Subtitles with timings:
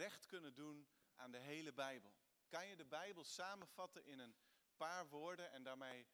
[0.00, 2.14] recht kunnen doen aan de hele Bijbel?
[2.48, 4.36] Kan je de Bijbel samenvatten in een
[4.76, 6.06] paar woorden en daarmee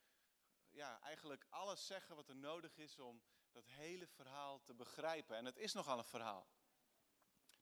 [0.70, 3.22] ja, eigenlijk alles zeggen wat er nodig is om
[3.52, 5.36] dat hele verhaal te begrijpen?
[5.36, 6.48] En het is nogal een verhaal.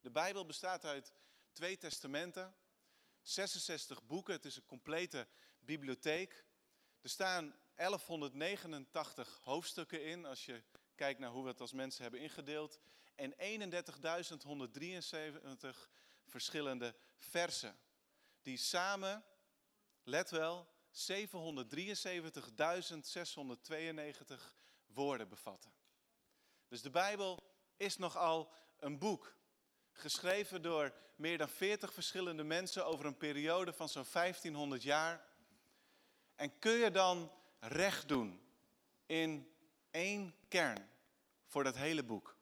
[0.01, 1.13] De Bijbel bestaat uit
[1.53, 2.57] twee testamenten,
[3.21, 5.29] 66 boeken, het is een complete
[5.59, 6.45] bibliotheek.
[7.01, 10.63] Er staan 1189 hoofdstukken in, als je
[10.95, 12.79] kijkt naar hoe we het als mensen hebben ingedeeld.
[13.15, 13.39] En 31.173
[16.35, 17.77] verschillende versen.
[18.43, 19.25] Die samen,
[20.03, 20.97] let wel, 773.692
[24.87, 25.73] woorden bevatten.
[26.69, 27.43] Dus de Bijbel
[27.77, 29.37] is nogal een boek.
[29.93, 35.27] Geschreven door meer dan 40 verschillende mensen over een periode van zo'n 1500 jaar.
[36.35, 38.41] En kun je dan recht doen
[39.07, 39.55] in
[39.91, 40.91] één kern
[41.45, 42.37] voor dat hele boek?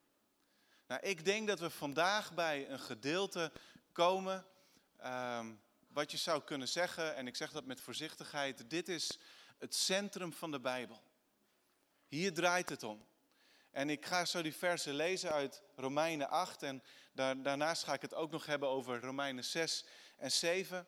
[0.93, 3.53] Nou, ik denk dat we vandaag bij een gedeelte
[3.93, 4.47] komen,
[5.05, 9.19] um, wat je zou kunnen zeggen, en ik zeg dat met voorzichtigheid, dit is
[9.59, 11.03] het centrum van de Bijbel.
[12.09, 13.07] Hier draait het om.
[13.71, 18.03] En ik ga zo die versen lezen uit Romeinen 8 en daar, daarnaast ga ik
[18.03, 19.85] het ook nog hebben over Romeinen 6
[20.17, 20.87] en 7.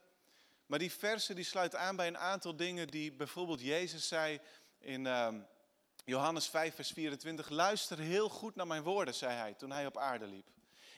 [0.67, 4.41] Maar die versen die sluiten aan bij een aantal dingen die bijvoorbeeld Jezus zei
[4.79, 5.29] in uh,
[6.05, 7.49] Johannes 5 vers 24.
[7.49, 10.49] Luister heel goed naar mijn woorden, zei hij toen hij op aarde liep.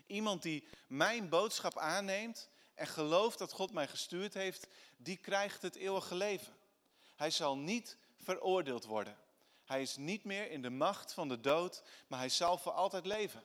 [0.06, 5.76] Iemand die mijn boodschap aanneemt en gelooft dat God mij gestuurd heeft, die krijgt het
[5.76, 6.54] eeuwige leven.
[7.16, 9.16] Hij zal niet veroordeeld worden.
[9.64, 13.06] Hij is niet meer in de macht van de dood, maar hij zal voor altijd
[13.06, 13.44] leven.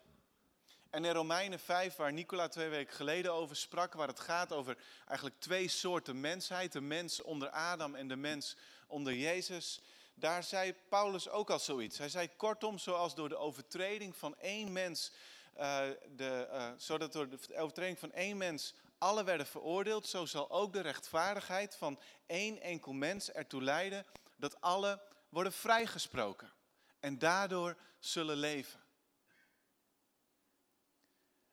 [0.90, 4.78] En in Romeinen 5, waar Nicola twee weken geleden over sprak, waar het gaat over
[5.08, 9.82] eigenlijk twee soorten mensheid, de mens onder Adam en de mens onder Jezus,
[10.14, 11.98] daar zei Paulus ook al zoiets.
[11.98, 15.12] Hij zei kortom, zoals door de overtreding van één mens,
[15.58, 15.82] uh,
[16.16, 20.74] de, uh, zodat door de overtreding van één mens alle werden veroordeeld, zo zal ook
[20.74, 26.52] de rechtvaardigheid van één enkel mens ertoe leiden dat alle worden vrijgesproken
[27.00, 28.80] en daardoor zullen leven.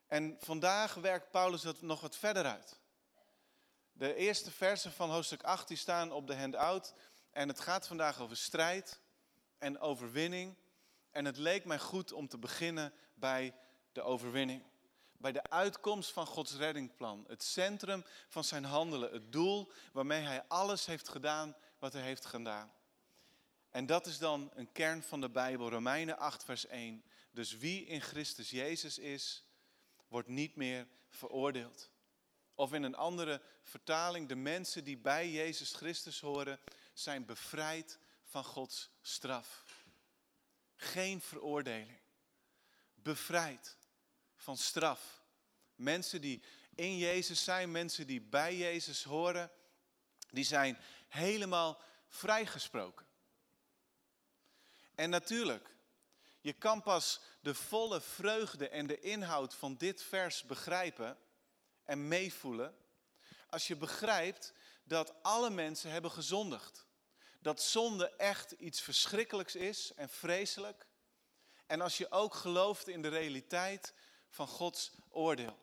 [0.06, 2.80] En vandaag werkt Paulus dat nog wat verder uit.
[3.92, 6.94] De eerste versen van hoofdstuk 8 die staan op de handout.
[7.30, 9.00] En het gaat vandaag over strijd
[9.58, 10.56] en overwinning.
[11.10, 13.54] En het leek mij goed om te beginnen bij
[13.98, 14.62] de overwinning.
[15.12, 17.24] Bij de uitkomst van Gods reddingplan.
[17.28, 19.12] Het centrum van zijn handelen.
[19.12, 22.72] Het doel waarmee hij alles heeft gedaan wat hij heeft gedaan.
[23.70, 27.04] En dat is dan een kern van de Bijbel, Romeinen 8, vers 1.
[27.30, 29.44] Dus wie in Christus Jezus is,
[30.08, 31.90] wordt niet meer veroordeeld.
[32.54, 36.60] Of in een andere vertaling, de mensen die bij Jezus Christus horen,
[36.92, 39.64] zijn bevrijd van Gods straf.
[40.76, 41.98] Geen veroordeling.
[42.94, 43.77] Bevrijd
[44.48, 45.22] van straf.
[45.74, 46.42] Mensen die
[46.74, 49.50] in Jezus zijn, mensen die bij Jezus horen,
[50.30, 50.78] die zijn
[51.08, 53.06] helemaal vrijgesproken.
[54.94, 55.68] En natuurlijk,
[56.40, 61.18] je kan pas de volle vreugde en de inhoud van dit vers begrijpen
[61.84, 62.76] en meevoelen
[63.48, 64.52] als je begrijpt
[64.84, 66.86] dat alle mensen hebben gezondigd.
[67.40, 70.86] Dat zonde echt iets verschrikkelijks is en vreselijk.
[71.66, 73.94] En als je ook gelooft in de realiteit
[74.28, 75.58] van Gods oordeel.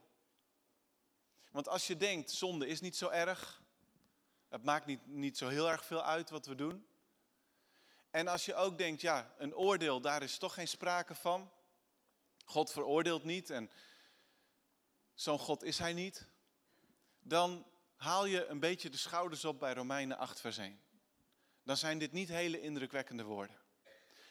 [1.51, 3.61] Want als je denkt, zonde is niet zo erg,
[4.49, 6.87] het maakt niet, niet zo heel erg veel uit wat we doen.
[8.09, 11.51] En als je ook denkt, ja, een oordeel, daar is toch geen sprake van.
[12.45, 13.71] God veroordeelt niet en
[15.13, 16.27] zo'n God is hij niet.
[17.19, 17.65] Dan
[17.95, 20.81] haal je een beetje de schouders op bij Romeinen 8 vers 1.
[21.63, 23.64] Dan zijn dit niet hele indrukwekkende woorden.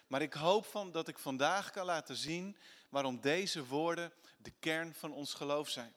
[0.06, 2.56] Maar ik hoop van dat ik vandaag kan laten zien
[2.88, 5.94] waarom deze woorden de kern van ons geloof zijn.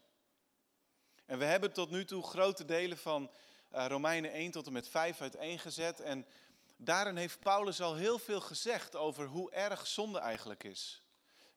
[1.26, 3.32] En we hebben tot nu toe grote delen van
[3.74, 6.00] uh, Romeinen 1 tot en met 5 uiteengezet.
[6.00, 6.26] En
[6.78, 11.02] daarin heeft Paulus al heel veel gezegd over hoe erg zonde eigenlijk is.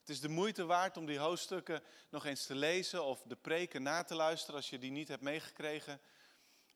[0.00, 3.82] Het is de moeite waard om die hoofdstukken nog eens te lezen of de preken
[3.82, 6.00] na te luisteren als je die niet hebt meegekregen.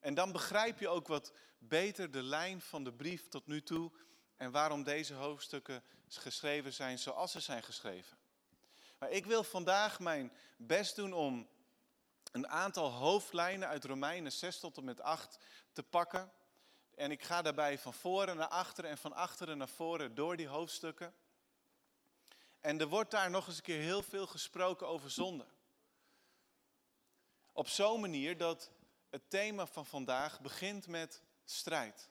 [0.00, 3.91] En dan begrijp je ook wat beter de lijn van de brief tot nu toe
[4.37, 8.17] en waarom deze hoofdstukken geschreven zijn zoals ze zijn geschreven.
[8.99, 11.49] Maar ik wil vandaag mijn best doen om
[12.33, 15.39] een aantal hoofdlijnen uit Romeinen 6 tot en met 8
[15.73, 16.33] te pakken.
[16.95, 20.47] En ik ga daarbij van voren naar achteren en van achteren naar voren door die
[20.47, 21.15] hoofdstukken.
[22.61, 25.47] En er wordt daar nog eens een keer heel veel gesproken over zonde.
[27.53, 28.71] Op zo'n manier dat
[29.11, 32.09] het thema van vandaag begint met strijd.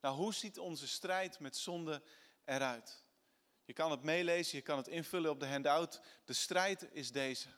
[0.00, 2.02] Nou, hoe ziet onze strijd met zonde
[2.44, 3.04] eruit?
[3.64, 6.00] Je kan het meelezen, je kan het invullen op de handout.
[6.24, 7.48] De strijd is deze.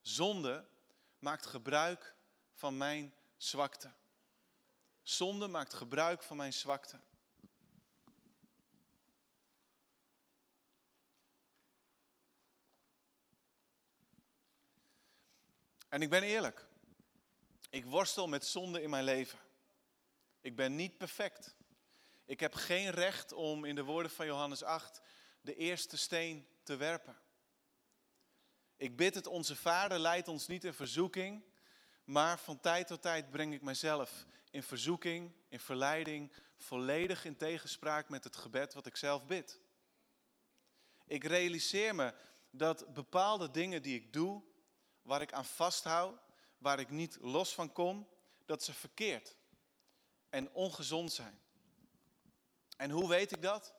[0.00, 0.68] Zonde
[1.18, 2.14] maakt gebruik
[2.52, 3.92] van mijn zwakte.
[5.02, 7.00] Zonde maakt gebruik van mijn zwakte.
[15.88, 16.66] En ik ben eerlijk.
[17.70, 19.38] Ik worstel met zonde in mijn leven.
[20.40, 21.54] Ik ben niet perfect.
[22.32, 25.00] Ik heb geen recht om in de woorden van Johannes 8
[25.40, 27.18] de eerste steen te werpen.
[28.76, 31.44] Ik bid het, onze Vader leidt ons niet in verzoeking,
[32.04, 38.08] maar van tijd tot tijd breng ik mezelf in verzoeking, in verleiding, volledig in tegenspraak
[38.08, 39.60] met het gebed wat ik zelf bid.
[41.06, 42.14] Ik realiseer me
[42.50, 44.42] dat bepaalde dingen die ik doe,
[45.02, 46.20] waar ik aan vasthoud,
[46.58, 48.08] waar ik niet los van kom,
[48.46, 49.36] dat ze verkeerd
[50.28, 51.41] en ongezond zijn.
[52.76, 53.74] En hoe weet ik dat?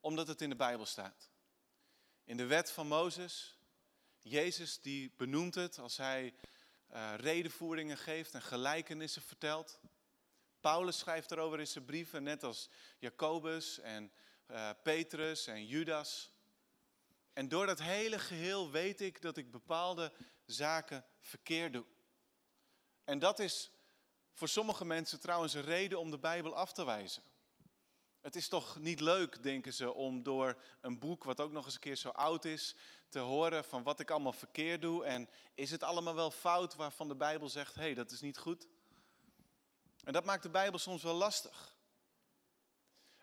[0.00, 1.30] Omdat het in de Bijbel staat.
[2.24, 3.58] In de wet van Mozes,
[4.18, 6.34] Jezus die benoemt het als hij
[6.92, 9.80] uh, redenvoeringen geeft en gelijkenissen vertelt.
[10.60, 12.68] Paulus schrijft erover in zijn brieven, net als
[12.98, 14.12] Jacobus en
[14.50, 16.32] uh, Petrus en Judas.
[17.32, 20.12] En door dat hele geheel weet ik dat ik bepaalde
[20.46, 21.84] zaken verkeerd doe.
[23.04, 23.70] En dat is
[24.32, 27.22] voor sommige mensen trouwens een reden om de Bijbel af te wijzen.
[28.28, 31.74] Het is toch niet leuk, denken ze, om door een boek, wat ook nog eens
[31.74, 32.74] een keer zo oud is,
[33.08, 35.04] te horen van wat ik allemaal verkeerd doe.
[35.04, 38.38] En is het allemaal wel fout waarvan de Bijbel zegt, hé, hey, dat is niet
[38.38, 38.68] goed?
[40.04, 41.76] En dat maakt de Bijbel soms wel lastig.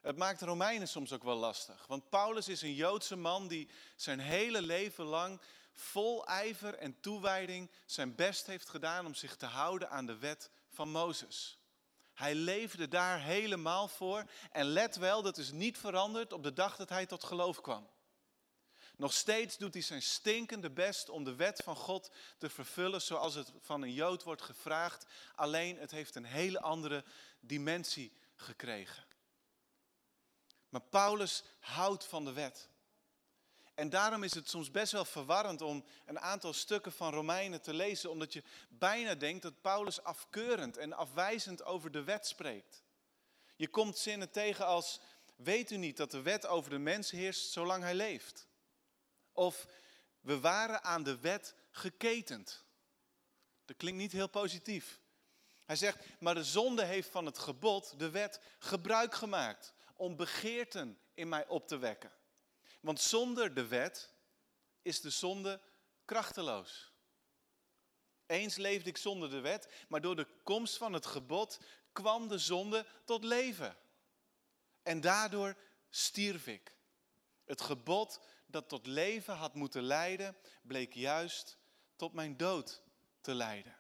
[0.02, 1.88] Het maakt de Romeinen soms ook wel lastig.
[1.88, 5.42] Want Paulus is een Joodse man die zijn hele leven lang
[5.72, 10.50] vol ijver en toewijding zijn best heeft gedaan om zich te houden aan de wet
[10.70, 11.60] van Mozes.
[12.16, 16.76] Hij leefde daar helemaal voor en let wel, dat is niet veranderd op de dag
[16.76, 17.90] dat hij tot geloof kwam.
[18.98, 23.34] Nog steeds doet hij zijn stinkende best om de wet van God te vervullen zoals
[23.34, 25.06] het van een Jood wordt gevraagd.
[25.36, 27.04] Alleen het heeft een hele andere
[27.40, 29.04] dimensie gekregen.
[30.70, 32.70] Maar Paulus houdt van de wet.
[33.76, 37.74] En daarom is het soms best wel verwarrend om een aantal stukken van Romeinen te
[37.74, 42.84] lezen, omdat je bijna denkt dat Paulus afkeurend en afwijzend over de wet spreekt.
[43.56, 45.00] Je komt zinnen tegen als,
[45.36, 48.48] weet u niet dat de wet over de mens heerst zolang hij leeft?
[49.32, 49.68] Of,
[50.22, 52.64] we waren aan de wet geketend.
[53.66, 55.00] Dat klinkt niet heel positief.
[55.66, 61.00] Hij zegt, maar de zonde heeft van het gebod, de wet, gebruik gemaakt om begeerten
[61.14, 62.12] in mij op te wekken.
[62.86, 64.14] Want zonder de wet
[64.82, 65.62] is de zonde
[66.06, 66.92] krachteloos.
[68.26, 71.60] Eens leefde ik zonder de wet, maar door de komst van het gebod
[71.92, 73.78] kwam de zonde tot leven.
[74.84, 75.58] En daardoor
[75.90, 76.76] stierf ik.
[77.46, 81.58] Het gebod dat tot leven had moeten leiden, bleek juist
[81.96, 82.82] tot mijn dood
[83.22, 83.78] te leiden.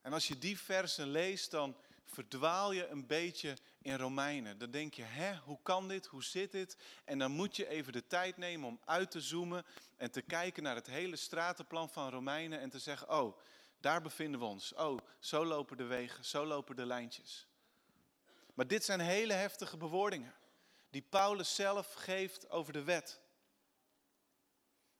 [0.00, 4.58] En als je die versen leest, dan verdwaal je een beetje in Romeinen.
[4.58, 6.06] Dan denk je, hè, hoe kan dit?
[6.06, 6.76] Hoe zit dit?
[7.04, 9.64] En dan moet je even de tijd nemen om uit te zoomen
[9.96, 13.38] en te kijken naar het hele stratenplan van Romeinen en te zeggen, oh,
[13.80, 14.74] daar bevinden we ons.
[14.74, 17.46] Oh, zo lopen de wegen, zo lopen de lijntjes.
[18.54, 20.34] Maar dit zijn hele heftige bewoordingen
[20.90, 23.20] die Paulus zelf geeft over de wet.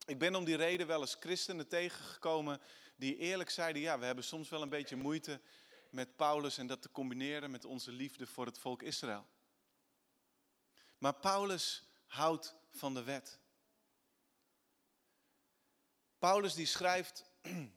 [0.06, 2.60] Ik ben om die reden wel eens christenen tegengekomen
[2.96, 5.40] die eerlijk zeiden, ja, we hebben soms wel een beetje moeite
[5.94, 9.26] met Paulus en dat te combineren met onze liefde voor het volk Israël.
[10.98, 13.38] Maar Paulus houdt van de wet.
[16.18, 17.24] Paulus die schrijft,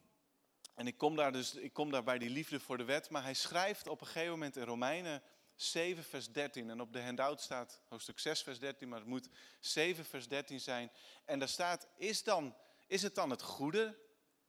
[0.80, 3.24] en ik kom daar dus ik kom daar bij die liefde voor de wet, maar
[3.24, 5.24] hij schrijft op een gegeven moment in Romeinen
[5.56, 9.30] 7 vers 13 en op de handout staat hoofdstuk 6 vers 13, maar het moet
[9.60, 10.92] 7 vers 13 zijn.
[11.26, 12.56] En daar staat, is, dan,
[12.88, 14.00] is het dan het goede,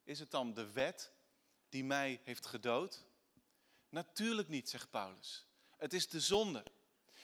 [0.04, 1.12] is het dan de wet
[1.68, 3.06] die mij heeft gedood?
[3.88, 5.46] Natuurlijk niet, zegt Paulus.
[5.76, 6.64] Het is de zonde.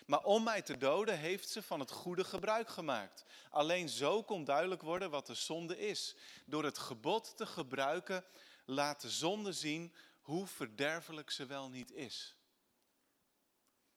[0.07, 3.25] Maar om mij te doden heeft ze van het goede gebruik gemaakt.
[3.51, 6.17] Alleen zo kon duidelijk worden wat de zonde is.
[6.47, 8.25] Door het gebod te gebruiken
[8.65, 12.37] laat de zonde zien hoe verderfelijk ze wel niet is.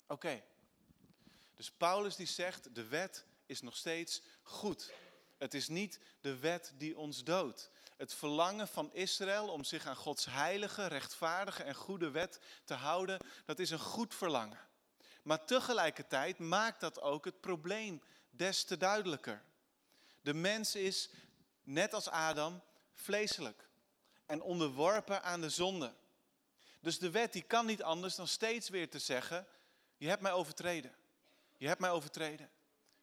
[0.08, 0.44] Oké,
[1.56, 4.94] dus Paulus die zegt de wet is nog steeds goed.
[5.38, 7.72] Het is niet de wet die ons doodt.
[7.98, 13.20] Het verlangen van Israël om zich aan Gods heilige, rechtvaardige en goede wet te houden,
[13.46, 14.60] dat is een goed verlangen.
[15.24, 19.44] Maar tegelijkertijd maakt dat ook het probleem des te duidelijker.
[20.22, 21.10] De mens is,
[21.64, 22.62] net als Adam,
[22.94, 23.70] vleeselijk
[24.26, 25.94] en onderworpen aan de zonde.
[26.82, 29.48] Dus de wet die kan niet anders dan steeds weer te zeggen,
[29.98, 30.96] je hebt mij overtreden.
[31.58, 32.50] Je hebt mij overtreden.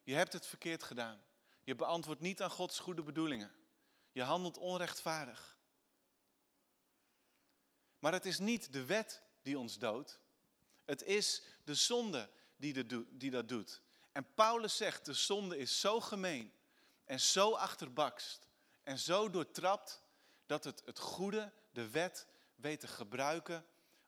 [0.03, 1.23] Je hebt het verkeerd gedaan.
[1.63, 3.51] Je beantwoordt niet aan Gods goede bedoelingen.
[4.15, 5.57] Je handelt onrechtvaardig.
[7.99, 10.19] Maar het is niet de wet die ons doodt.
[10.85, 13.81] Het is de zonde die, dat doet.
[14.11, 16.53] En Paulus zegt, de zonde is zo gemeen
[17.03, 18.47] en zo achterbakst
[18.83, 20.01] en zo doortrapt
[20.45, 23.65] dat het het goede, de wet, weet te gebruiken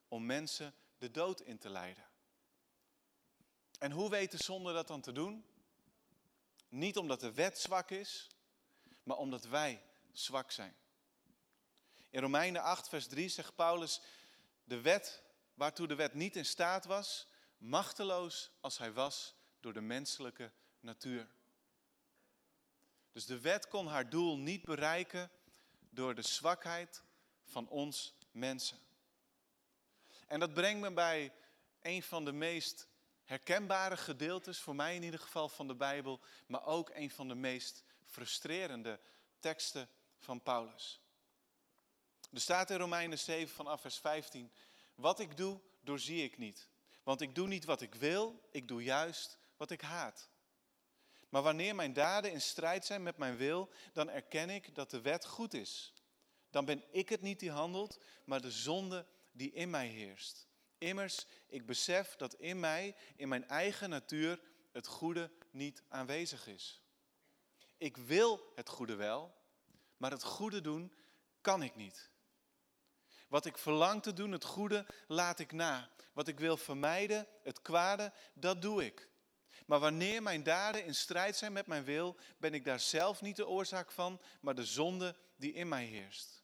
[0.08, 2.08] om mensen de dood in te leiden.
[3.78, 5.44] En hoe weet de zonde dat dan te doen?
[6.68, 8.28] Niet omdat de wet zwak is,
[9.02, 9.86] maar omdat wij
[10.18, 10.76] zwak zijn.
[12.10, 14.00] In Romeinen 8, vers 3 zegt Paulus,
[14.64, 15.22] de wet
[15.54, 21.28] waartoe de wet niet in staat was, machteloos als hij was door de menselijke natuur.
[23.12, 25.30] Dus de wet kon haar doel niet bereiken
[25.90, 27.02] door de zwakheid
[27.44, 28.78] van ons mensen.
[30.26, 31.32] En dat brengt me bij
[31.80, 32.88] een van de meest
[33.24, 37.34] herkenbare gedeeltes, voor mij in ieder geval, van de Bijbel, maar ook een van de
[37.34, 39.00] meest frustrerende
[39.40, 41.00] teksten van Paulus.
[42.32, 44.52] Er staat in Romeinen 7 vanaf vers 15,
[44.94, 46.68] wat ik doe, doorzie ik niet.
[47.02, 50.28] Want ik doe niet wat ik wil, ik doe juist wat ik haat.
[51.28, 55.00] Maar wanneer mijn daden in strijd zijn met mijn wil, dan erken ik dat de
[55.00, 55.92] wet goed is.
[56.50, 60.46] Dan ben ik het niet die handelt, maar de zonde die in mij heerst.
[60.78, 64.40] Immers, ik besef dat in mij, in mijn eigen natuur,
[64.72, 66.82] het goede niet aanwezig is.
[67.76, 69.34] Ik wil het goede wel,
[69.98, 70.92] maar het goede doen
[71.40, 72.10] kan ik niet.
[73.28, 75.90] Wat ik verlang te doen, het goede, laat ik na.
[76.12, 79.08] Wat ik wil vermijden, het kwade, dat doe ik.
[79.66, 83.36] Maar wanneer mijn daden in strijd zijn met mijn wil, ben ik daar zelf niet
[83.36, 86.42] de oorzaak van, maar de zonde die in mij heerst.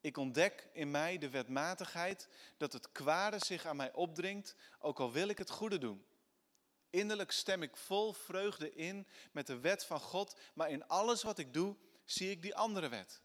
[0.00, 5.12] Ik ontdek in mij de wetmatigheid dat het kwade zich aan mij opdringt, ook al
[5.12, 6.04] wil ik het goede doen.
[6.90, 11.38] Innerlijk stem ik vol vreugde in met de wet van God, maar in alles wat
[11.38, 11.76] ik doe,
[12.12, 13.20] zie ik die andere wet.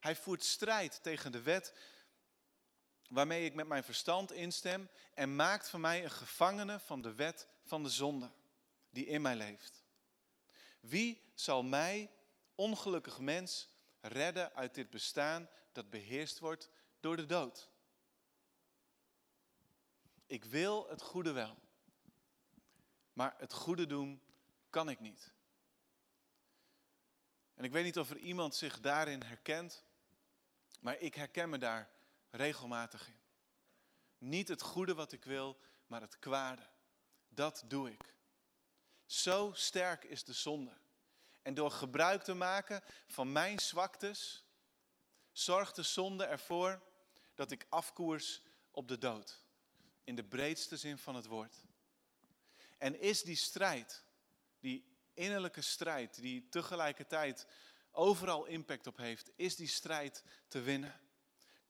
[0.00, 1.74] Hij voert strijd tegen de wet
[3.08, 7.48] waarmee ik met mijn verstand instem en maakt van mij een gevangene van de wet
[7.64, 8.30] van de zonde
[8.90, 9.84] die in mij leeft.
[10.80, 12.10] Wie zal mij,
[12.54, 13.68] ongelukkig mens,
[14.00, 16.70] redden uit dit bestaan dat beheerst wordt
[17.00, 17.70] door de dood?
[20.26, 21.56] Ik wil het goede wel,
[23.12, 24.22] maar het goede doen
[24.70, 25.32] kan ik niet.
[27.60, 29.84] En ik weet niet of er iemand zich daarin herkent,
[30.80, 31.90] maar ik herken me daar
[32.30, 33.20] regelmatig in.
[34.18, 36.62] Niet het goede wat ik wil, maar het kwade.
[37.28, 38.14] Dat doe ik.
[39.06, 40.76] Zo sterk is de zonde.
[41.42, 44.44] En door gebruik te maken van mijn zwaktes,
[45.32, 46.82] zorgt de zonde ervoor
[47.34, 49.44] dat ik afkoers op de dood.
[50.04, 51.56] In de breedste zin van het woord.
[52.78, 54.04] En is die strijd,
[54.60, 54.89] die
[55.20, 57.46] innerlijke strijd, die tegelijkertijd
[57.90, 61.00] overal impact op heeft, is die strijd te winnen?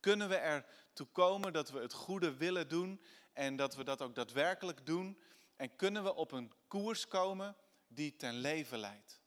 [0.01, 3.03] Kunnen we ertoe komen dat we het goede willen doen
[3.33, 5.21] en dat we dat ook daadwerkelijk doen?
[5.57, 7.57] En kunnen we op een koers komen
[7.89, 9.21] die ten leven leidt?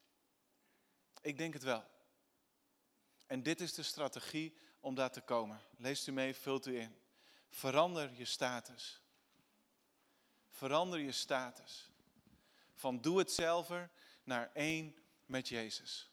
[1.22, 1.84] Ik denk het wel.
[3.26, 5.62] En dit is de strategie om daar te komen.
[5.78, 6.96] Leest u mee, vult u in.
[7.50, 9.02] Verander je status.
[10.50, 11.90] Verander je status.
[12.74, 13.70] Van doe het zelf
[14.24, 16.12] naar één met Jezus.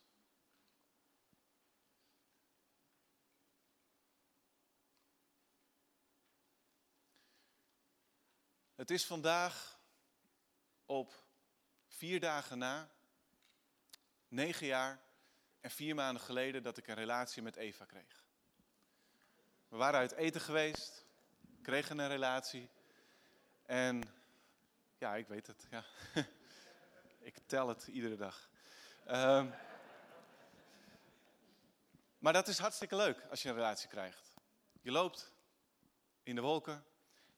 [8.74, 9.80] Het is vandaag
[10.86, 11.24] op
[11.86, 12.90] vier dagen na,
[14.28, 15.00] negen jaar
[15.60, 18.24] en vier maanden geleden dat ik een relatie met Eva kreeg.
[19.68, 21.04] We waren uit eten geweest,
[21.62, 22.70] kregen een relatie
[23.62, 24.02] en
[24.98, 25.66] ja, ik weet het.
[25.70, 25.84] Ja.
[27.20, 28.50] ik tel het iedere dag.
[29.08, 29.54] Um,
[32.18, 34.34] maar dat is hartstikke leuk als je een relatie krijgt.
[34.80, 35.32] Je loopt
[36.22, 36.84] in de wolken,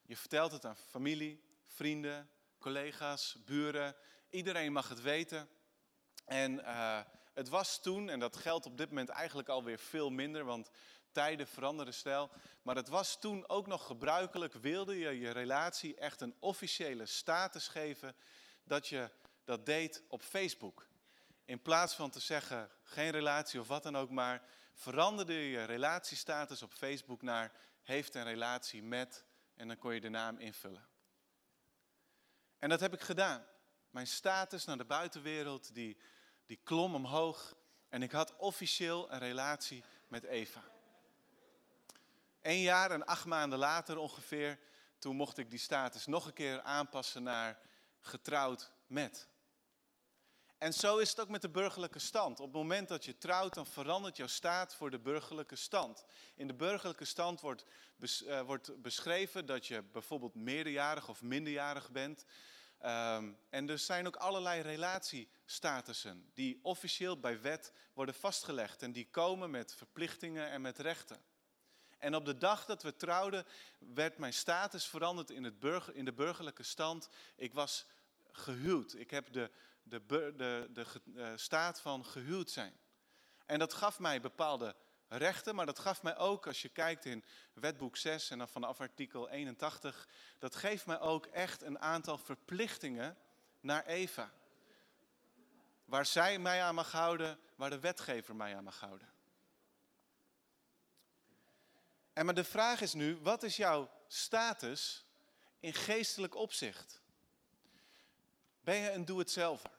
[0.02, 3.96] je vertelt het aan familie, vrienden, collega's, buren.
[4.30, 5.48] Iedereen mag het weten.
[6.24, 7.00] En uh,
[7.32, 10.70] het was toen, en dat geldt op dit moment eigenlijk alweer veel minder, want
[11.12, 12.30] tijden veranderen snel.
[12.62, 17.68] Maar het was toen ook nog gebruikelijk, wilde je je relatie echt een officiële status
[17.68, 18.16] geven,
[18.64, 19.10] dat je
[19.44, 20.86] dat deed op Facebook.
[21.44, 24.42] In plaats van te zeggen geen relatie of wat dan ook maar,
[24.74, 30.08] veranderde je relatiestatus op Facebook naar heeft een relatie met en dan kon je de
[30.08, 30.86] naam invullen.
[32.58, 33.44] En dat heb ik gedaan.
[33.90, 35.96] Mijn status naar de buitenwereld, die,
[36.46, 37.54] die klom omhoog.
[37.88, 40.62] En ik had officieel een relatie met Eva.
[42.42, 44.58] Een jaar en acht maanden later ongeveer,
[44.98, 47.58] toen mocht ik die status nog een keer aanpassen naar
[48.00, 49.28] getrouwd met.
[50.62, 52.40] En zo is het ook met de burgerlijke stand.
[52.40, 56.04] Op het moment dat je trouwt, dan verandert jouw staat voor de burgerlijke stand.
[56.34, 57.64] In de burgerlijke stand wordt,
[57.98, 62.24] uh, wordt beschreven dat je bijvoorbeeld meerderjarig of minderjarig bent.
[62.84, 68.82] Um, en er zijn ook allerlei relatiestatussen die officieel bij wet worden vastgelegd.
[68.82, 71.22] En die komen met verplichtingen en met rechten.
[71.98, 73.46] En op de dag dat we trouwden,
[73.78, 77.08] werd mijn status veranderd in, het burger, in de burgerlijke stand.
[77.36, 77.86] Ik was
[78.32, 78.94] gehuwd.
[78.94, 79.50] Ik heb de,
[79.82, 82.76] de, de, de, uh, staat van gehuwd zijn.
[83.46, 84.76] En dat gaf mij bepaalde
[85.08, 88.80] rechten, maar dat gaf mij ook, als je kijkt in wetboek 6 en dan vanaf
[88.80, 90.08] artikel 81,
[90.38, 93.16] dat geeft mij ook echt een aantal verplichtingen
[93.60, 94.32] naar Eva.
[95.84, 99.12] Waar zij mij aan mag houden, waar de wetgever mij aan mag houden.
[102.12, 105.04] En maar de vraag is nu, wat is jouw status
[105.60, 107.01] in geestelijk opzicht?
[108.64, 109.70] Ben je een doe-het-zelver?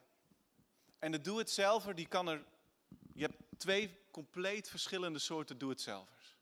[0.98, 2.44] En de doe-het-zelver, die kan er...
[3.14, 6.36] Je hebt twee compleet verschillende soorten doe-het-zelvers.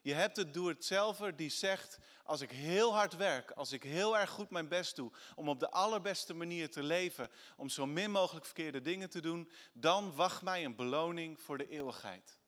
[0.00, 4.30] Je hebt het doe-het-zelver die zegt, als ik heel hard werk, als ik heel erg
[4.30, 8.44] goed mijn best doe om op de allerbeste manier te leven, om zo min mogelijk
[8.44, 12.38] verkeerde dingen te doen, dan wacht mij een beloning voor de eeuwigheid.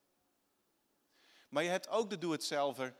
[1.48, 2.96] Maar je hebt ook de doe-het-zelver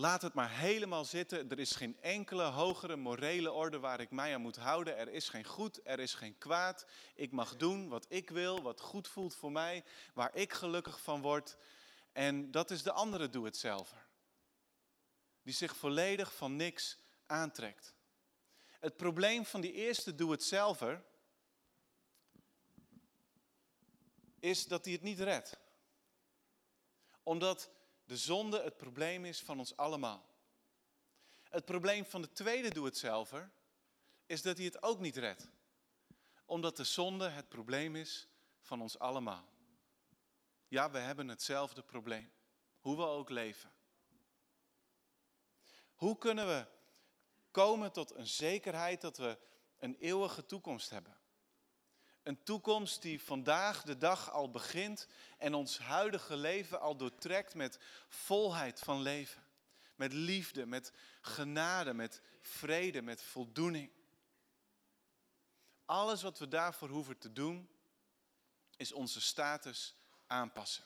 [0.00, 1.50] Laat het maar helemaal zitten.
[1.50, 4.96] Er is geen enkele hogere morele orde waar ik mij aan moet houden.
[4.96, 6.86] Er is geen goed, er is geen kwaad.
[7.14, 11.20] Ik mag doen wat ik wil, wat goed voelt voor mij, waar ik gelukkig van
[11.20, 11.56] word.
[12.12, 13.94] En dat is de andere doe het zelf.
[15.42, 17.94] Die zich volledig van niks aantrekt.
[18.78, 20.82] Het probleem van die eerste doe het zelf
[24.38, 25.58] is dat hij het niet redt.
[27.22, 27.70] Omdat
[28.10, 30.26] de zonde het probleem is van ons allemaal.
[31.42, 33.50] Het probleem van de tweede doe-het-zelver
[34.26, 35.50] is dat hij het ook niet redt.
[36.44, 38.28] Omdat de zonde het probleem is
[38.60, 39.48] van ons allemaal.
[40.68, 42.32] Ja, we hebben hetzelfde probleem.
[42.80, 43.72] Hoe we ook leven.
[45.94, 46.66] Hoe kunnen we
[47.50, 49.38] komen tot een zekerheid dat we
[49.78, 51.19] een eeuwige toekomst hebben?
[52.30, 55.06] Een toekomst die vandaag de dag al begint
[55.38, 59.42] en ons huidige leven al doortrekt met volheid van leven.
[59.94, 63.90] Met liefde, met genade, met vrede, met voldoening.
[65.84, 67.68] Alles wat we daarvoor hoeven te doen,
[68.76, 69.94] is onze status
[70.26, 70.84] aanpassen.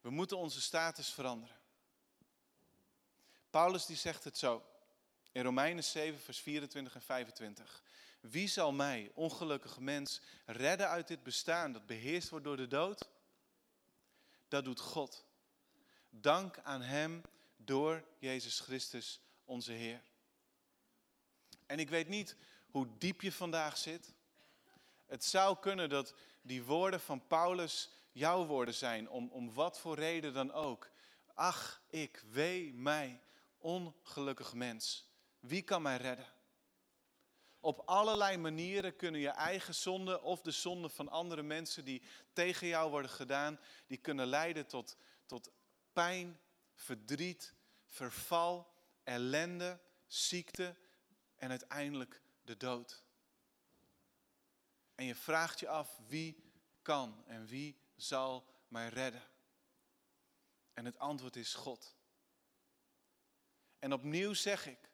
[0.00, 1.56] We moeten onze status veranderen.
[3.50, 4.62] Paulus die zegt het zo
[5.32, 7.82] in Romeinen 7, vers 24 en 25.
[8.30, 13.08] Wie zal mij, ongelukkige mens, redden uit dit bestaan dat beheerst wordt door de dood?
[14.48, 15.24] Dat doet God.
[16.10, 17.22] Dank aan Hem
[17.56, 20.02] door Jezus Christus, onze Heer.
[21.66, 22.36] En ik weet niet
[22.70, 24.14] hoe diep je vandaag zit.
[25.06, 29.96] Het zou kunnen dat die woorden van Paulus jouw woorden zijn, om, om wat voor
[29.96, 30.90] reden dan ook.
[31.34, 33.20] Ach, ik, wee mij,
[33.58, 35.08] ongelukkig mens.
[35.40, 36.33] Wie kan mij redden?
[37.64, 42.66] Op allerlei manieren kunnen je eigen zonde of de zonde van andere mensen die tegen
[42.66, 44.96] jou worden gedaan, die kunnen leiden tot,
[45.26, 45.50] tot
[45.92, 46.40] pijn,
[46.74, 47.54] verdriet,
[47.86, 48.74] verval,
[49.04, 50.76] ellende, ziekte
[51.36, 53.04] en uiteindelijk de dood.
[54.94, 59.22] En je vraagt je af wie kan en wie zal mij redden?
[60.72, 61.96] En het antwoord is God.
[63.78, 64.90] En opnieuw zeg ik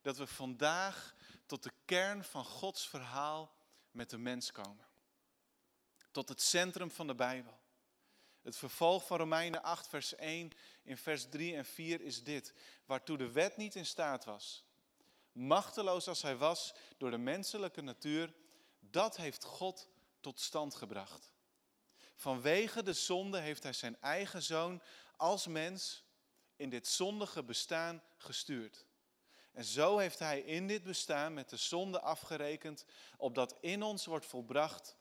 [0.00, 1.14] dat we vandaag
[1.46, 3.54] tot de kern van Gods verhaal
[3.90, 4.86] met de mens komen.
[6.10, 7.60] Tot het centrum van de Bijbel.
[8.42, 12.54] Het vervolg van Romeinen 8, vers 1 in vers 3 en 4 is dit.
[12.84, 14.64] Waartoe de wet niet in staat was.
[15.32, 18.34] Machteloos als hij was door de menselijke natuur,
[18.80, 19.88] dat heeft God
[20.20, 21.32] tot stand gebracht.
[22.14, 24.82] Vanwege de zonde heeft hij zijn eigen zoon
[25.16, 26.04] als mens
[26.56, 28.86] in dit zondige bestaan gestuurd.
[29.56, 32.84] En zo heeft hij in dit bestaan met de zonde afgerekend,
[33.16, 34.96] opdat in ons wordt volbracht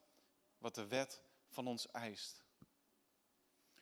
[0.58, 2.44] wat de wet van ons eist.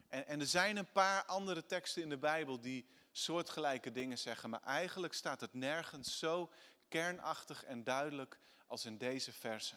[0.08, 4.50] En, en er zijn een paar andere teksten in de Bijbel die soortgelijke dingen zeggen,
[4.50, 6.52] maar eigenlijk staat het nergens zo
[6.88, 9.76] kernachtig en duidelijk als in deze verse.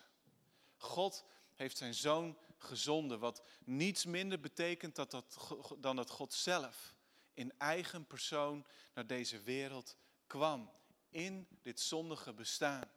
[0.76, 5.38] God heeft zijn zoon gezonden, wat niets minder betekent dat dat,
[5.78, 6.94] dan dat God zelf
[7.34, 10.74] in eigen persoon naar deze wereld kwam
[11.10, 12.90] in dit zondige bestaan.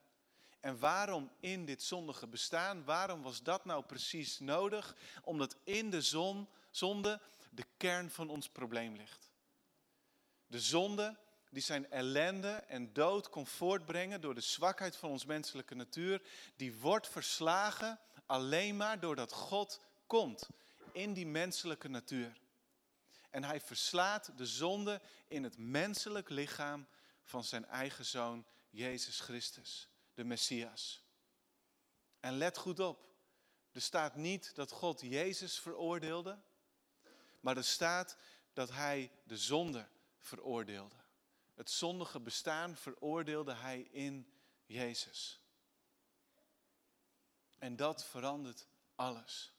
[0.59, 2.83] En waarom in dit zondige bestaan?
[2.83, 4.95] Waarom was dat nou precies nodig?
[5.23, 9.31] Omdat in de zon, zonde de kern van ons probleem ligt.
[10.47, 11.17] De zonde
[11.49, 16.21] die zijn ellende en dood kon voortbrengen door de zwakheid van ons menselijke natuur,
[16.55, 20.49] die wordt verslagen alleen maar doordat God komt
[20.91, 22.39] in die menselijke natuur.
[23.29, 26.87] En hij verslaat de zonde in het menselijk lichaam
[27.29, 31.03] van zijn eigen zoon Jezus Christus, de Messias.
[32.19, 33.07] En let goed op,
[33.71, 36.39] er staat niet dat God Jezus veroordeelde,
[37.39, 38.17] maar er staat
[38.53, 39.87] dat hij de zonde
[40.19, 40.95] veroordeelde.
[41.55, 44.33] Het zondige bestaan veroordeelde hij in
[44.65, 45.39] Jezus.
[47.57, 49.53] En dat verandert alles.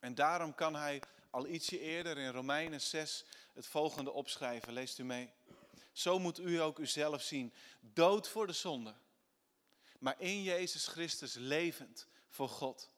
[0.00, 4.72] En daarom kan hij al ietsje eerder in Romeinen 6 het volgende opschrijven.
[4.72, 5.32] Leest u mee.
[5.94, 7.54] Zo moet u ook uzelf zien.
[7.80, 8.94] Dood voor de zonde.
[9.98, 12.90] Maar in Jezus Christus levend voor God.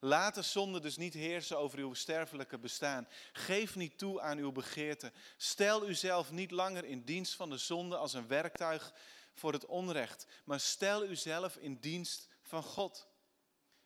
[0.00, 3.08] Laat de zonde dus niet heersen over uw sterfelijke bestaan.
[3.32, 5.12] Geef niet toe aan uw begeerte.
[5.36, 8.92] Stel uzelf niet langer in dienst van de zonde als een werktuig
[9.34, 10.26] voor het onrecht.
[10.44, 13.08] Maar stel uzelf in dienst van God.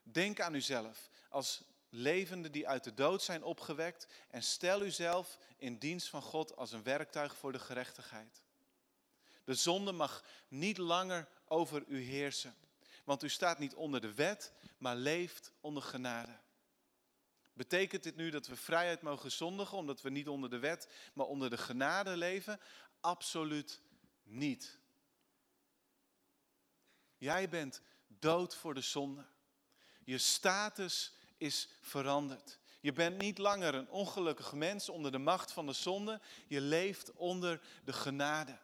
[0.03, 4.07] Denk aan uzelf als levenden die uit de dood zijn opgewekt.
[4.31, 8.43] En stel uzelf in dienst van God als een werktuig voor de gerechtigheid.
[9.45, 12.55] De zonde mag niet langer over u heersen.
[13.05, 16.39] Want u staat niet onder de wet, maar leeft onder genade.
[17.53, 21.27] Betekent dit nu dat we vrijheid mogen zondigen omdat we niet onder de wet, maar
[21.27, 22.61] onder de genade leven?
[23.01, 23.81] Absoluut
[24.23, 24.79] niet.
[27.17, 29.27] Jij bent dood voor de zonde.
[30.05, 32.59] Je status is veranderd.
[32.81, 36.21] Je bent niet langer een ongelukkig mens onder de macht van de zonde.
[36.47, 38.59] Je leeft onder de genade.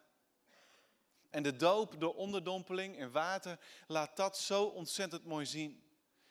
[1.29, 5.83] En de doop door onderdompeling in water laat dat zo ontzettend mooi zien.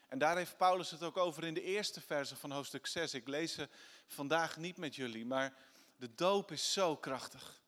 [0.09, 3.15] En daar heeft Paulus het ook over in de eerste verse van hoofdstuk 6.
[3.15, 3.69] Ik lees ze
[4.07, 5.55] vandaag niet met jullie, maar
[5.97, 7.63] de doop is zo krachtig.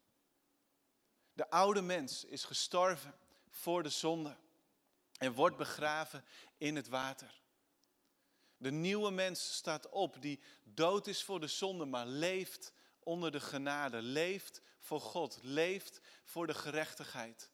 [1.33, 3.15] De oude mens is gestorven
[3.49, 4.37] voor de zonde
[5.19, 6.25] en wordt begraven
[6.59, 7.41] in het water.
[8.57, 13.41] De nieuwe mens staat op die dood is voor de zonde, maar leeft onder de
[13.41, 17.51] genade, leeft voor God, leeft voor de gerechtigheid.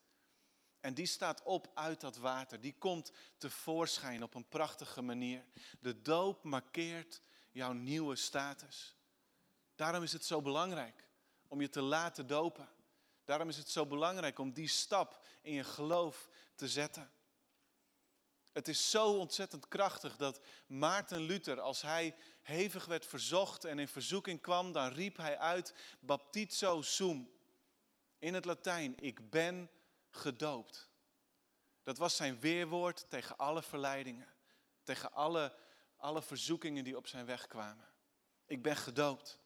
[0.79, 5.45] En die staat op uit dat water, die komt tevoorschijn op een prachtige manier.
[5.79, 8.95] De doop markeert jouw nieuwe status.
[9.75, 11.07] Daarom is het zo belangrijk
[11.47, 12.69] om je te laten dopen.
[13.25, 17.11] Daarom is het zo belangrijk om die stap in je geloof te zetten.
[18.53, 23.87] Het is zo ontzettend krachtig dat Maarten Luther, als hij hevig werd verzocht en in
[23.87, 27.31] verzoeking kwam, dan riep hij uit, baptizo sum.
[28.19, 29.69] In het Latijn, ik ben
[30.09, 30.89] gedoopt.
[31.83, 34.27] Dat was zijn weerwoord tegen alle verleidingen,
[34.83, 35.55] tegen alle,
[35.97, 37.87] alle verzoekingen die op zijn weg kwamen.
[38.45, 39.39] Ik ben gedoopt.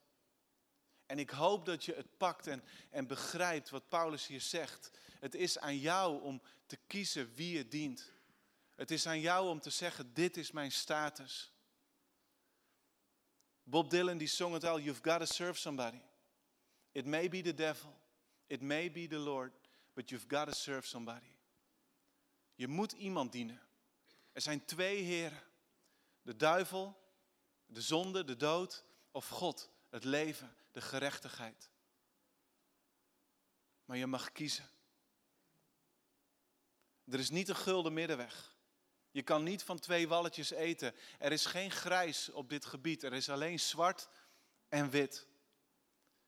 [1.05, 4.91] En ik hoop dat je het pakt en, en begrijpt wat Paulus hier zegt.
[5.19, 8.15] Het is aan jou om te kiezen wie je dient.
[8.77, 11.51] Het is aan jou om te zeggen, dit is mijn status.
[13.63, 16.01] Bob Dylan die zong het al, you've got to serve somebody.
[16.91, 17.97] It may be the devil,
[18.47, 19.53] it may be the Lord,
[19.93, 21.35] but you've got to serve somebody.
[22.55, 23.61] Je moet iemand dienen.
[24.31, 25.43] Er zijn twee heren.
[26.21, 26.97] De duivel,
[27.65, 31.69] de zonde, de dood of God, het leven, de gerechtigheid.
[33.85, 34.69] Maar je mag kiezen.
[37.05, 38.56] Er is niet een gulden middenweg.
[39.17, 40.95] Je kan niet van twee walletjes eten.
[41.19, 43.03] Er is geen grijs op dit gebied.
[43.03, 44.09] Er is alleen zwart
[44.69, 45.27] en wit.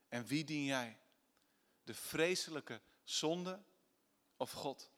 [0.08, 1.00] En wie dien jij?
[1.84, 3.64] De vreselijke zonde
[4.38, 4.92] of God?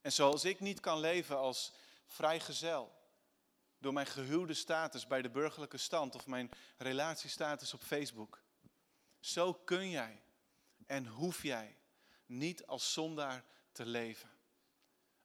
[0.00, 1.72] En zoals ik niet kan leven als
[2.06, 2.92] vrijgezel,
[3.78, 8.42] door mijn gehuwde status bij de burgerlijke stand of mijn relatiestatus op Facebook,
[9.20, 10.22] zo kun jij
[10.86, 11.78] en hoef jij
[12.26, 14.31] niet als zondaar te leven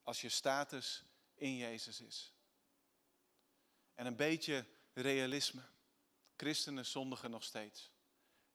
[0.08, 1.04] als je status
[1.36, 2.34] in Jezus is.
[3.94, 5.62] En een beetje realisme.
[6.38, 7.92] Christenen zondigen nog steeds.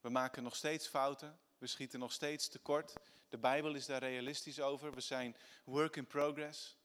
[0.01, 1.39] We maken nog steeds fouten.
[1.59, 2.93] We schieten nog steeds tekort.
[3.29, 4.95] De Bijbel is daar realistisch over.
[4.95, 6.77] We zijn work in progress.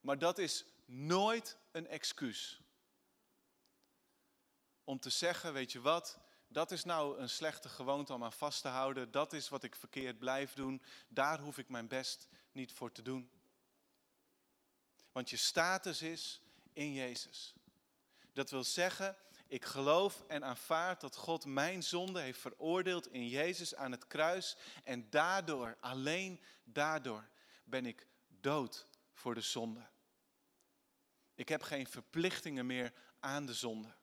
[0.00, 2.60] Maar dat is nooit een excuus.
[4.84, 8.62] Om te zeggen, weet je wat, dat is nou een slechte gewoonte om aan vast
[8.62, 9.10] te houden.
[9.10, 10.82] Dat is wat ik verkeerd blijf doen.
[11.08, 13.30] Daar hoef ik mijn best niet voor te doen.
[15.14, 16.40] Want je status is
[16.72, 17.54] in Jezus.
[18.32, 23.74] Dat wil zeggen, ik geloof en aanvaard dat God mijn zonde heeft veroordeeld in Jezus
[23.74, 24.56] aan het kruis.
[24.84, 27.28] En daardoor, alleen daardoor,
[27.64, 28.06] ben ik
[28.40, 29.86] dood voor de zonde.
[31.34, 33.94] Ik heb geen verplichtingen meer aan de zonde.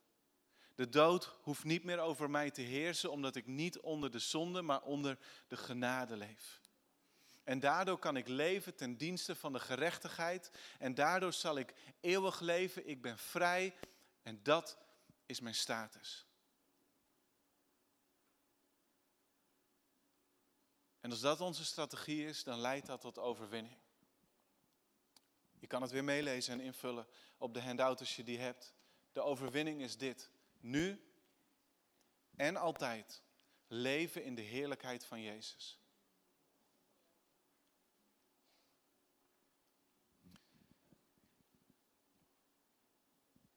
[0.76, 4.62] De dood hoeft niet meer over mij te heersen, omdat ik niet onder de zonde,
[4.62, 6.61] maar onder de genade leef.
[7.52, 10.52] En daardoor kan ik leven ten dienste van de gerechtigheid.
[10.80, 12.88] En daardoor zal ik eeuwig leven.
[12.88, 13.76] Ik ben vrij.
[14.24, 14.78] En dat
[15.26, 16.26] is mijn status.
[21.00, 23.78] En als dat onze strategie is, dan leidt dat tot overwinning.
[25.60, 28.74] Je kan het weer meelezen en invullen op de handout als je die hebt.
[29.12, 30.32] De overwinning is dit.
[30.60, 31.12] Nu
[32.36, 33.22] en altijd
[33.68, 35.81] leven in de heerlijkheid van Jezus.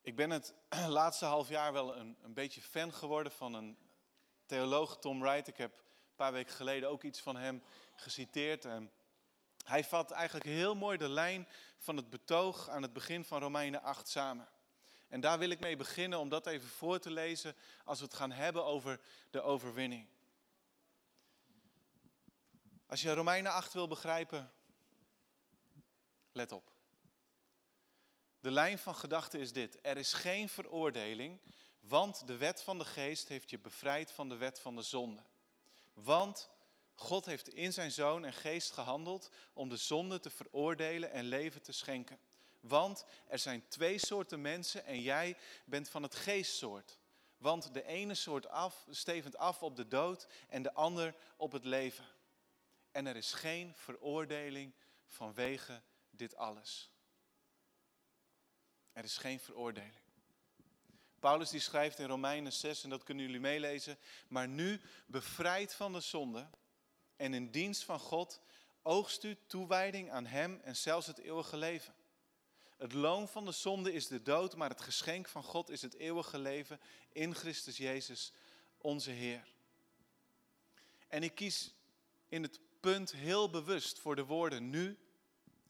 [0.04, 0.54] Ik ben het
[0.88, 3.78] laatste half jaar wel een, een beetje fan geworden van een
[4.46, 5.48] theoloog, Tom Wright.
[5.48, 7.62] Ik heb een paar weken geleden ook iets van hem
[7.96, 8.64] geciteerd.
[8.64, 8.92] En
[9.64, 13.82] hij vat eigenlijk heel mooi de lijn van het betoog aan het begin van Romeinen
[13.82, 14.48] 8 samen.
[15.08, 18.14] En daar wil ik mee beginnen om dat even voor te lezen als we het
[18.14, 20.08] gaan hebben over de overwinning.
[22.86, 24.52] Als je Romeinen 8 wil begrijpen,
[26.32, 26.73] let op.
[28.44, 29.78] De lijn van gedachten is dit.
[29.82, 31.40] Er is geen veroordeling,
[31.80, 35.22] want de wet van de geest heeft je bevrijd van de wet van de zonde.
[35.92, 36.50] Want
[36.94, 41.62] God heeft in zijn zoon en geest gehandeld om de zonde te veroordelen en leven
[41.62, 42.18] te schenken.
[42.60, 46.98] Want er zijn twee soorten mensen en jij bent van het geestsoort.
[47.36, 51.64] Want de ene soort af, stevend af op de dood en de ander op het
[51.64, 52.04] leven.
[52.90, 54.74] En er is geen veroordeling
[55.06, 56.93] vanwege dit alles.
[58.94, 59.92] Er is geen veroordeling.
[61.18, 63.98] Paulus die schrijft in Romeinen 6, en dat kunnen jullie meelezen.
[64.28, 66.48] Maar nu, bevrijd van de zonde
[67.16, 68.40] en in dienst van God,
[68.82, 71.94] oogst u toewijding aan Hem en zelfs het eeuwige leven.
[72.76, 75.94] Het loon van de zonde is de dood, maar het geschenk van God is het
[75.94, 76.80] eeuwige leven
[77.12, 78.32] in Christus Jezus,
[78.78, 79.52] onze Heer.
[81.08, 81.74] En ik kies
[82.28, 84.98] in het punt heel bewust voor de woorden nu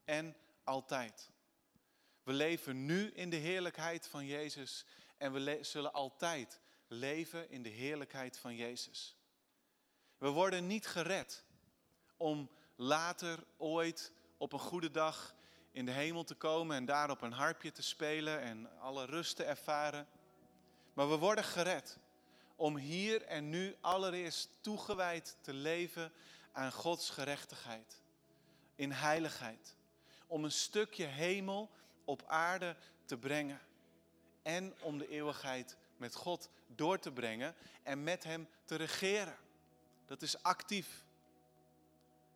[0.03, 1.33] en altijd.
[2.25, 4.85] We leven nu in de heerlijkheid van Jezus
[5.17, 9.17] en we zullen altijd leven in de heerlijkheid van Jezus.
[10.17, 11.43] We worden niet gered
[12.17, 15.35] om later ooit op een goede dag
[15.71, 19.35] in de hemel te komen en daar op een harpje te spelen en alle rust
[19.35, 20.07] te ervaren.
[20.93, 21.99] Maar we worden gered
[22.55, 26.11] om hier en nu allereerst toegewijd te leven
[26.51, 28.01] aan Gods gerechtigheid,
[28.75, 29.75] in heiligheid.
[30.27, 31.71] Om een stukje hemel
[32.05, 33.59] op aarde te brengen.
[34.41, 39.37] En om de eeuwigheid met God door te brengen en met Hem te regeren.
[40.05, 41.05] Dat is actief.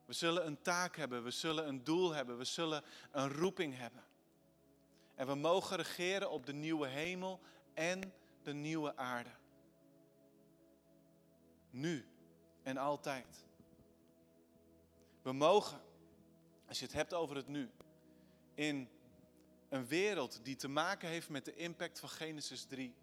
[0.06, 4.04] We zullen een taak hebben, we zullen een doel hebben, we zullen een roeping hebben.
[5.16, 7.40] En we mogen regeren op de nieuwe hemel
[7.74, 9.30] en de nieuwe aarde.
[11.70, 12.06] Nu
[12.64, 13.46] en altijd.
[15.22, 15.82] We mogen,
[16.68, 17.70] als je het hebt over het nu,
[18.54, 18.90] in
[19.70, 22.96] een wereld die te maken heeft met de impact van Genesis 3.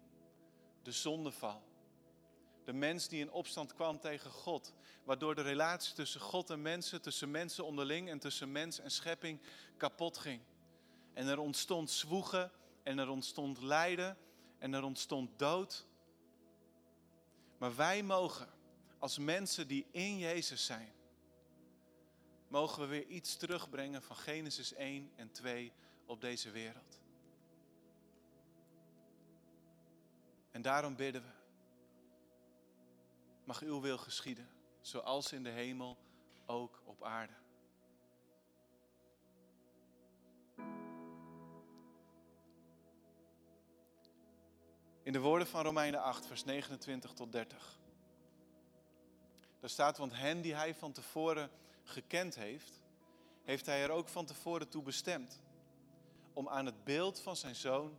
[0.83, 1.63] De zondeval.
[2.63, 4.73] De mens die in opstand kwam tegen God.
[5.03, 9.41] Waardoor de relatie tussen God en mensen, tussen mensen onderling en tussen mens en schepping
[9.77, 10.41] kapot ging.
[11.13, 12.51] En er ontstond zwoegen
[12.83, 14.17] en er ontstond lijden
[14.59, 15.85] en er ontstond dood.
[17.57, 18.49] Maar wij mogen
[18.99, 20.93] als mensen die in Jezus zijn,
[22.47, 25.73] mogen we weer iets terugbrengen van Genesis 1 en 2
[26.07, 26.99] op deze wereld.
[30.51, 31.31] En daarom bidden we.
[33.43, 34.49] Mag uw wil geschieden,
[34.81, 35.97] zoals in de hemel,
[36.45, 37.33] ook op aarde.
[45.03, 47.79] In de woorden van Romeinen 8, vers 29 tot 30.
[49.59, 51.51] Daar staat, want hen die hij van tevoren
[51.83, 52.81] gekend heeft,
[53.43, 55.41] heeft hij er ook van tevoren toe bestemd
[56.37, 57.97] om aan het beeld van zijn zoon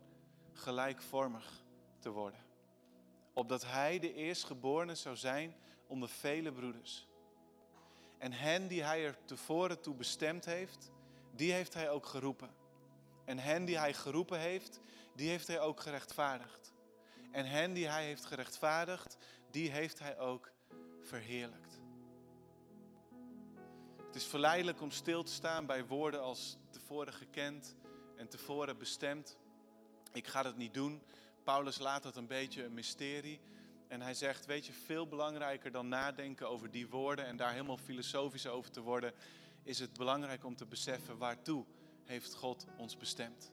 [0.53, 1.65] gelijkvormig
[1.99, 2.41] te worden.
[3.33, 5.55] Opdat hij de eerstgeborene zou zijn
[5.87, 7.07] onder vele broeders.
[8.19, 10.91] En hen die hij er tevoren toe bestemd heeft,
[11.35, 12.51] die heeft hij ook geroepen.
[13.25, 14.81] En hen die hij geroepen heeft,
[15.15, 16.73] die heeft hij ook gerechtvaardigd.
[17.33, 19.17] En hen die hij heeft gerechtvaardigd,
[19.51, 20.51] die heeft hij ook
[21.03, 21.81] verheerlijkt.
[24.07, 27.77] Het is verleidelijk om stil te staan bij woorden als tevoren gekend,
[28.19, 29.37] en tevoren bestemd.
[30.13, 31.03] Ik ga dat niet doen.
[31.45, 33.41] Paulus laat het een beetje een mysterie.
[33.89, 37.77] En hij zegt, weet je, veel belangrijker dan nadenken over die woorden en daar helemaal
[37.77, 39.13] filosofisch over te worden,
[39.63, 41.65] is het belangrijk om te beseffen waartoe
[42.05, 43.53] heeft God ons bestemd.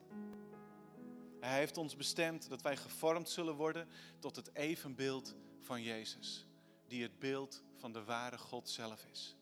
[1.40, 3.88] Hij heeft ons bestemd dat wij gevormd zullen worden
[4.20, 6.46] tot het evenbeeld van Jezus,
[6.88, 9.36] die het beeld van de ware God zelf is.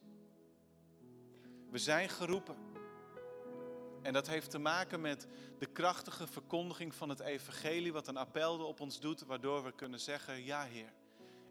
[1.70, 2.73] We zijn geroepen.
[4.04, 5.28] En dat heeft te maken met
[5.60, 10.00] de krachtige verkondiging van het evangelie, wat een appel op ons doet, waardoor we kunnen
[10.00, 10.94] zeggen, ja Heer,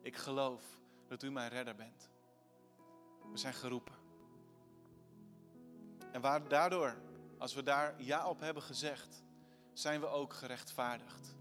[0.02, 0.62] ik geloof
[1.08, 2.10] dat U mijn redder bent.
[3.32, 3.94] We zijn geroepen.
[6.12, 6.96] En waar, daardoor,
[7.38, 9.22] als we daar ja op hebben gezegd,
[9.72, 11.36] zijn we ook gerechtvaardigd.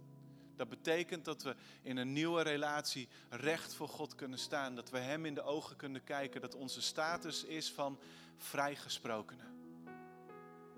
[0.56, 4.76] Dat betekent dat we in een nieuwe relatie recht voor God kunnen staan.
[4.76, 6.42] Dat we Hem in de ogen kunnen kijken.
[6.42, 8.00] Dat onze status is van
[8.38, 9.51] vrijgesprokenen.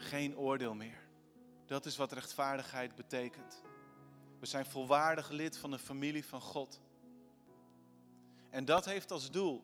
[0.04, 1.02] Geen oordeel meer.
[1.66, 3.62] Dat is wat rechtvaardigheid betekent.
[4.40, 6.82] We zijn volwaardig lid van de familie van God.
[8.50, 9.64] En dat heeft als doel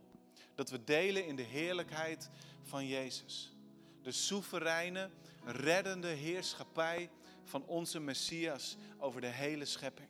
[0.55, 2.29] dat we delen in de heerlijkheid
[2.61, 3.53] van Jezus.
[4.01, 5.09] De soevereine,
[5.43, 7.09] reddende heerschappij
[7.43, 10.09] van onze Messias over de hele schepping.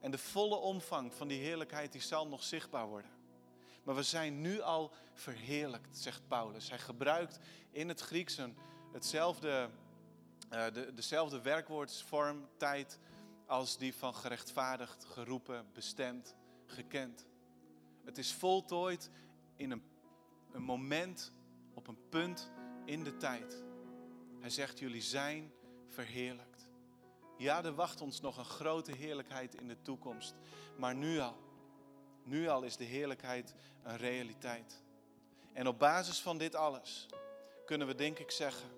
[0.00, 3.10] En de volle omvang van die heerlijkheid die zal nog zichtbaar worden.
[3.82, 6.68] Maar we zijn nu al verheerlijkt, zegt Paulus.
[6.68, 7.38] Hij gebruikt
[7.70, 8.56] in het Grieks een,
[8.92, 9.70] hetzelfde,
[10.52, 12.98] uh, de, dezelfde werkwoordsvorm, tijd,
[13.46, 16.34] als die van gerechtvaardigd, geroepen, bestemd,
[16.66, 17.26] gekend.
[18.04, 19.10] Het is voltooid
[19.56, 19.82] in een,
[20.52, 21.32] een moment,
[21.74, 22.50] op een punt
[22.84, 23.62] in de tijd.
[24.40, 25.52] Hij zegt, jullie zijn
[25.86, 26.66] verheerlijkt.
[27.36, 30.34] Ja, er wacht ons nog een grote heerlijkheid in de toekomst.
[30.76, 31.36] Maar nu al,
[32.24, 34.82] nu al is de heerlijkheid een realiteit.
[35.52, 37.06] En op basis van dit alles
[37.64, 38.70] kunnen we denk ik zeggen,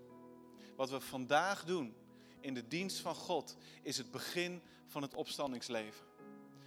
[0.77, 1.95] wat we vandaag doen
[2.41, 6.07] in de dienst van God is het begin van het opstandingsleven.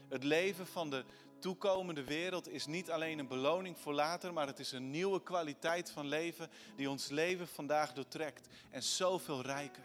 [0.08, 1.06] Het leven van de
[1.40, 5.92] toekomende wereld is niet alleen een beloning voor later, maar het is een nieuwe kwaliteit
[5.92, 9.84] van leven die ons leven vandaag doortrekt en zoveel rijker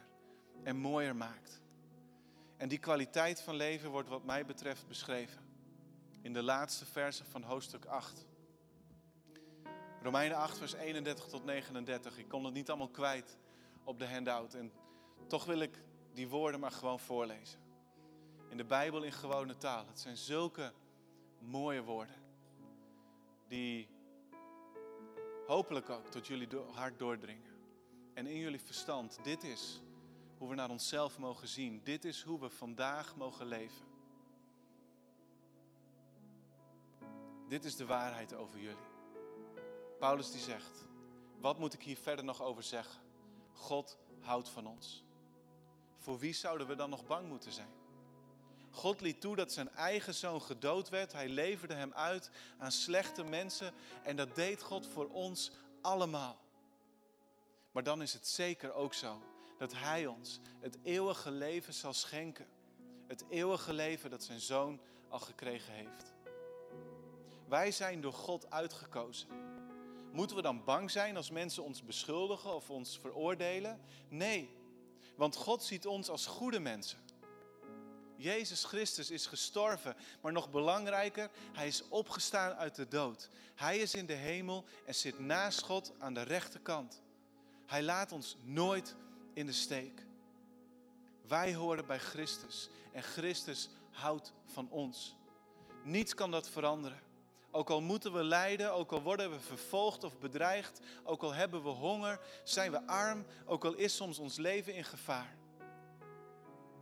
[0.62, 1.60] en mooier maakt.
[2.56, 5.41] En die kwaliteit van leven wordt wat mij betreft beschreven
[6.22, 8.26] in de laatste versen van hoofdstuk 8.
[10.02, 12.18] Romeinen 8, vers 31 tot 39.
[12.18, 13.38] Ik kon het niet allemaal kwijt
[13.84, 14.54] op de handout.
[14.54, 14.72] En
[15.26, 15.82] toch wil ik
[16.12, 17.60] die woorden maar gewoon voorlezen.
[18.48, 19.86] In de Bijbel in gewone taal.
[19.86, 20.72] Het zijn zulke
[21.38, 22.14] mooie woorden.
[23.48, 23.88] Die
[25.46, 27.50] hopelijk ook tot jullie hart doordringen.
[28.14, 29.18] En in jullie verstand.
[29.22, 29.82] Dit is
[30.38, 31.80] hoe we naar onszelf mogen zien.
[31.84, 33.91] Dit is hoe we vandaag mogen leven.
[37.52, 38.90] Dit is de waarheid over jullie.
[39.98, 40.88] Paulus die zegt,
[41.40, 43.00] wat moet ik hier verder nog over zeggen?
[43.52, 45.04] God houdt van ons.
[45.98, 47.72] Voor wie zouden we dan nog bang moeten zijn?
[48.70, 51.12] God liet toe dat zijn eigen zoon gedood werd.
[51.12, 53.74] Hij leverde hem uit aan slechte mensen.
[54.02, 56.38] En dat deed God voor ons allemaal.
[57.72, 59.22] Maar dan is het zeker ook zo
[59.58, 62.46] dat Hij ons het eeuwige leven zal schenken.
[63.06, 66.11] Het eeuwige leven dat zijn zoon al gekregen heeft.
[67.52, 69.28] Wij zijn door God uitgekozen.
[70.12, 73.80] Moeten we dan bang zijn als mensen ons beschuldigen of ons veroordelen?
[74.08, 74.56] Nee,
[75.16, 76.98] want God ziet ons als goede mensen.
[78.16, 83.28] Jezus Christus is gestorven, maar nog belangrijker, hij is opgestaan uit de dood.
[83.54, 87.02] Hij is in de hemel en zit naast God aan de rechterkant.
[87.66, 88.96] Hij laat ons nooit
[89.34, 90.06] in de steek.
[91.26, 95.16] Wij horen bij Christus en Christus houdt van ons.
[95.82, 97.10] Niets kan dat veranderen.
[97.54, 101.62] Ook al moeten we lijden, ook al worden we vervolgd of bedreigd, ook al hebben
[101.62, 105.36] we honger, zijn we arm, ook al is soms ons leven in gevaar.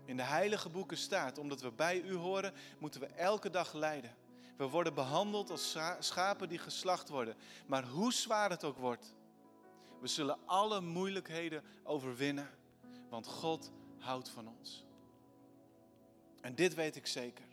[0.04, 4.14] In de heilige boeken staat, omdat we bij u horen, moeten we elke dag lijden.
[4.56, 7.36] We worden behandeld als schapen die geslacht worden.
[7.66, 9.14] Maar hoe zwaar het ook wordt,
[10.00, 12.50] we zullen alle moeilijkheden overwinnen,
[13.08, 14.84] want God houdt van ons.
[16.40, 17.44] En dit weet ik zeker.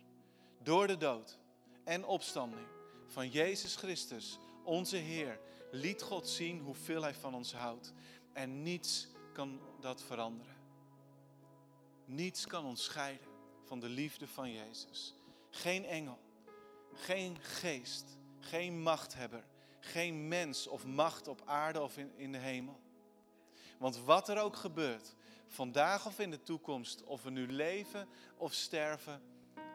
[0.64, 1.40] Door de dood
[1.84, 2.68] en opstanding
[3.08, 5.40] van Jezus Christus, onze Heer,
[5.72, 7.94] liet God zien hoeveel Hij van ons houdt.
[8.34, 10.56] En niets kan dat veranderen.
[12.06, 13.28] Niets kan ons scheiden
[13.64, 15.16] van de liefde van Jezus.
[15.50, 16.20] Geen engel,
[16.94, 19.44] geen geest, geen machthebber,
[19.80, 22.80] geen mens of macht op aarde of in, in de hemel.
[23.78, 25.16] Want wat er ook gebeurt,
[25.48, 29.22] vandaag of in de toekomst, of we nu leven of sterven,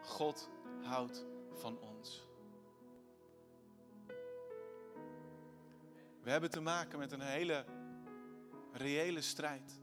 [0.02, 0.48] God
[0.82, 2.22] houdt van ons.
[6.22, 7.64] We hebben te maken met een hele
[8.72, 9.80] reële strijd.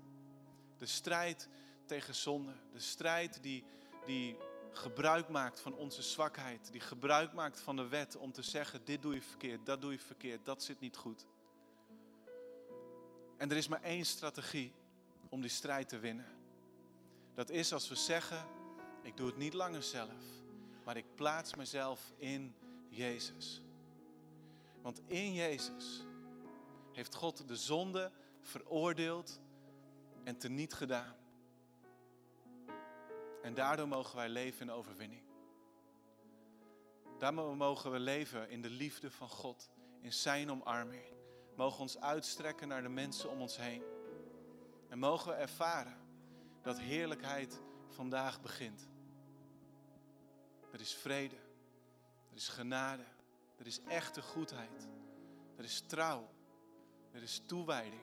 [0.77, 1.49] De strijd
[1.85, 2.53] tegen zonde.
[2.71, 3.63] De strijd die,
[4.05, 4.37] die
[4.71, 6.71] gebruik maakt van onze zwakheid.
[6.71, 9.91] Die gebruik maakt van de wet om te zeggen, dit doe je verkeerd, dat doe
[9.91, 11.25] je verkeerd, dat zit niet goed.
[13.37, 14.73] En er is maar één strategie
[15.29, 16.37] om die strijd te winnen.
[17.33, 18.47] Dat is als we zeggen,
[19.01, 20.23] ik doe het niet langer zelf,
[20.85, 22.55] maar ik plaats mezelf in
[22.89, 23.61] Jezus.
[24.81, 26.07] Want in Jezus
[26.91, 28.11] heeft God de zonde
[28.41, 29.41] veroordeeld
[30.23, 31.15] en teniet gedaan.
[33.41, 35.23] En daardoor mogen wij leven in overwinning.
[37.17, 39.69] Daardoor mogen we leven in de liefde van God,
[40.01, 41.03] in Zijn omarming.
[41.55, 43.83] Mogen ons uitstrekken naar de mensen om ons heen.
[44.89, 45.97] En mogen we ervaren
[46.61, 48.87] dat heerlijkheid vandaag begint.
[50.71, 51.35] Er is vrede,
[52.29, 53.03] er is genade,
[53.57, 54.87] er is echte goedheid,
[55.55, 56.29] er is trouw,
[57.11, 58.01] er is toewijding.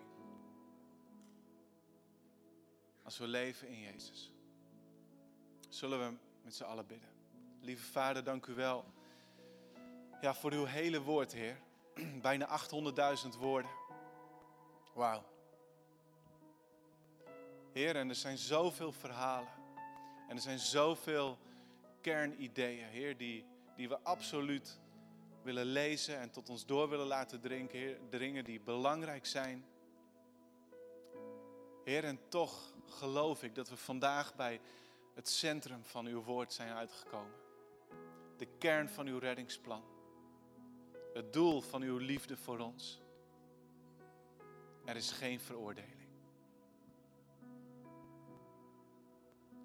[3.02, 4.32] Als we leven in Jezus.
[5.68, 7.08] Zullen we met z'n allen bidden.
[7.60, 8.84] Lieve Vader, dank u wel
[10.20, 11.56] ja, voor uw hele woord, Heer.
[12.22, 12.60] Bijna
[13.32, 13.70] 800.000 woorden.
[14.94, 15.24] Wauw.
[17.72, 19.52] Heer, en er zijn zoveel verhalen.
[20.28, 21.38] En er zijn zoveel
[22.00, 23.44] kernideeën, Heer, die,
[23.76, 24.80] die we absoluut
[25.46, 29.64] willen lezen en tot ons door willen laten drinken, dringen die belangrijk zijn.
[31.84, 34.60] Heer, en toch geloof ik dat we vandaag bij
[35.14, 37.34] het centrum van uw woord zijn uitgekomen.
[38.36, 39.82] De kern van uw reddingsplan.
[41.14, 43.00] Het doel van uw liefde voor ons.
[44.84, 46.06] Er is geen veroordeling.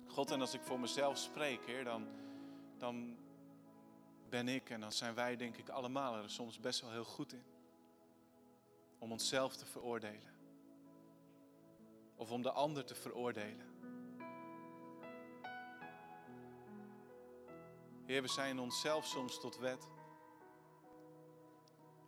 [0.08, 2.08] God, en als ik voor mezelf spreek, Heer, dan,
[2.78, 3.18] dan
[4.32, 7.34] ben ik en dan zijn wij, denk ik, allemaal er soms best wel heel goed
[7.34, 7.44] in.
[9.00, 10.34] Om onszelf te veroordelen.
[12.16, 13.70] Of om de ander te veroordelen.
[18.06, 19.88] Heer, we zijn onszelf soms tot wet.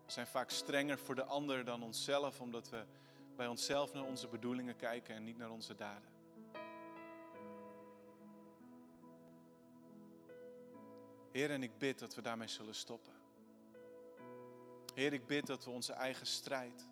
[0.06, 2.86] We zijn vaak strenger voor de ander dan onszelf, omdat we
[3.36, 6.13] bij onszelf naar onze bedoelingen kijken en niet naar onze daden.
[11.34, 13.14] Heer, en ik bid dat we daarmee zullen stoppen.
[14.94, 16.88] Heer, ik bid dat we onze eigen strijd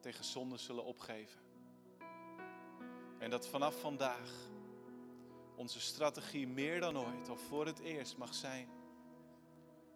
[0.00, 1.40] tegen zonde zullen opgeven.
[3.18, 4.30] En dat vanaf vandaag
[5.54, 8.68] onze strategie meer dan ooit, of voor het eerst, mag zijn: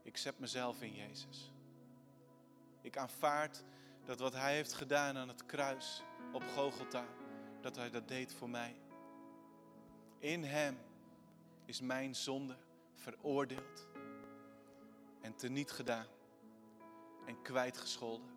[0.02, 1.52] ik zet mezelf in Jezus.
[2.80, 3.64] Ik aanvaard
[4.04, 7.06] dat wat Hij heeft gedaan aan het kruis op Gogolta,
[7.60, 8.80] dat Hij dat deed voor mij.
[10.18, 10.78] In Hem
[11.64, 12.56] is mijn zonde
[12.94, 13.87] veroordeeld
[15.28, 16.06] en teniet gedaan
[17.26, 18.28] en kwijtgescholden.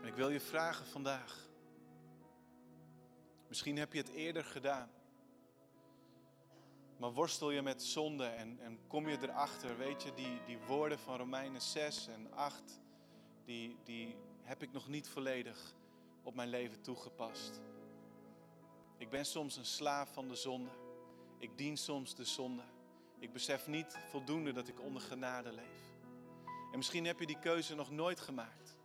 [0.00, 1.48] En ik wil je vragen vandaag.
[3.48, 4.90] Misschien heb je het eerder gedaan.
[6.96, 10.98] Maar worstel je met zonde en, en kom je erachter, weet je, die, die woorden
[10.98, 12.80] van Romeinen 6 en 8,
[13.44, 15.74] die, die heb ik nog niet volledig
[16.22, 17.60] op mijn leven toegepast.
[18.96, 20.79] Ik ben soms een slaaf van de zonde.
[21.40, 22.62] Ik dien soms de zonde.
[23.18, 25.80] Ik besef niet voldoende dat ik onder genade leef.
[26.44, 28.76] En misschien heb je die keuze nog nooit gemaakt.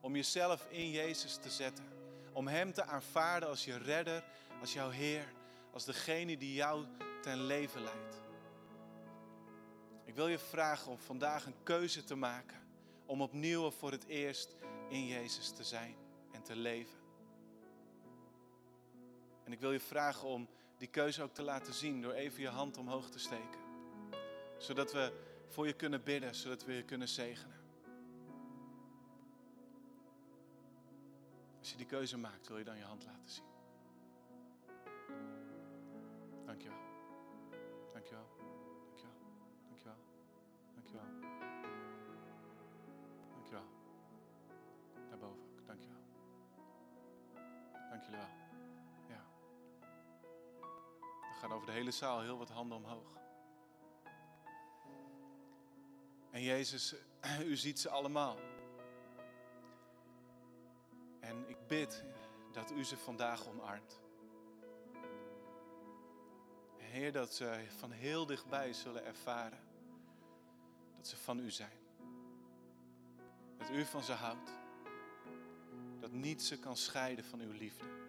[0.00, 1.84] Om jezelf in Jezus te zetten.
[2.32, 4.24] Om Hem te aanvaarden als je redder,
[4.60, 5.32] als jouw Heer,
[5.72, 6.86] als degene die jou
[7.22, 8.20] ten leven leidt.
[10.04, 12.62] Ik wil je vragen om vandaag een keuze te maken.
[13.06, 14.56] Om opnieuw voor het eerst
[14.88, 15.96] in Jezus te zijn
[16.32, 16.98] en te leven.
[19.44, 22.48] En ik wil je vragen om die keuze ook te laten zien door even je
[22.48, 23.60] hand omhoog te steken.
[24.58, 25.12] Zodat we
[25.48, 27.62] voor je kunnen bidden, zodat we je kunnen zegenen.
[31.58, 33.44] Als je die keuze maakt, wil je dan je hand laten zien.
[36.44, 36.78] Dankjewel.
[37.92, 38.26] Dankjewel.
[38.86, 39.16] Dankjewel.
[39.68, 39.96] Dankjewel.
[40.74, 41.06] Dankjewel.
[43.34, 43.66] Dankjewel.
[45.08, 45.66] Daarboven ook.
[45.66, 46.02] Dankjewel.
[47.90, 48.43] Dank wel.
[51.44, 53.18] Gaan over de hele zaal heel wat handen omhoog.
[56.30, 56.94] En Jezus,
[57.52, 58.36] u ziet ze allemaal.
[61.20, 62.04] En ik bid
[62.52, 64.00] dat u ze vandaag omarmt.
[66.76, 69.60] Heer, dat ze van heel dichtbij zullen ervaren
[70.96, 71.78] dat ze van u zijn.
[73.56, 74.50] Dat u van ze houdt.
[76.00, 78.03] Dat niets ze kan scheiden van uw liefde.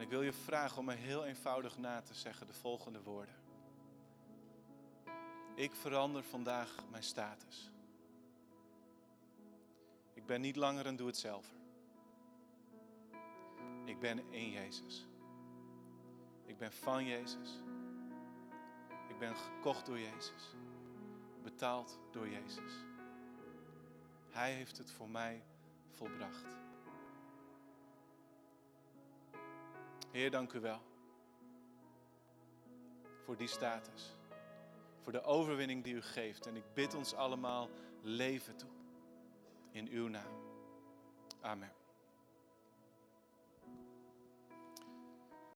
[0.00, 3.34] En ik wil je vragen om me heel eenvoudig na te zeggen de volgende woorden.
[5.54, 7.70] Ik verander vandaag mijn status.
[10.14, 11.52] Ik ben niet langer een doe-het-zelver.
[13.84, 15.06] Ik ben in Jezus.
[16.44, 17.62] Ik ben van Jezus.
[19.08, 20.54] Ik ben gekocht door Jezus.
[21.42, 22.72] Betaald door Jezus.
[24.30, 25.42] Hij heeft het voor mij
[25.90, 26.69] volbracht.
[30.10, 30.80] Heer, dank u wel
[33.30, 34.16] voor die status.
[35.02, 36.46] Voor de overwinning die u geeft.
[36.46, 37.68] En ik bid ons allemaal
[38.02, 38.70] leven toe.
[39.72, 40.34] In uw naam.
[41.40, 41.79] Amen.